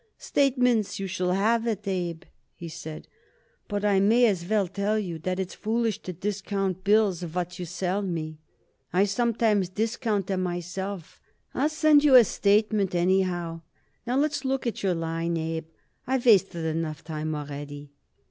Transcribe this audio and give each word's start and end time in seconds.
"Statements 0.17 0.97
you 0.99 1.05
shall 1.05 1.31
have 1.31 1.67
it, 1.67 1.87
Abe," 1.87 2.23
he 2.55 2.67
said, 2.67 3.07
"but 3.67 3.85
I 3.85 3.99
may 3.99 4.25
as 4.25 4.43
well 4.49 4.67
tell 4.67 4.97
you 4.97 5.19
that 5.19 5.39
it's 5.39 5.53
foolish 5.53 5.99
to 6.01 6.11
discount 6.11 6.83
bills 6.83 7.23
what 7.23 7.59
you 7.59 7.65
sell 7.65 8.01
me. 8.01 8.39
I 8.91 9.03
sometimes 9.05 9.69
discount 9.69 10.25
them 10.25 10.41
myself. 10.41 11.21
I'll 11.53 11.69
send 11.69 12.03
you 12.03 12.15
a 12.15 12.23
statement, 12.23 12.95
anyhow. 12.95 13.61
Now 14.07 14.17
let's 14.17 14.43
look 14.43 14.65
at 14.65 14.81
your 14.81 14.95
line, 14.95 15.37
Abe. 15.37 15.67
I 16.07 16.17
wasted 16.17 16.65
enough 16.65 17.03
time 17.03 17.35
already." 17.35 17.91